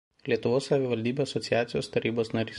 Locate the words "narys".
2.39-2.49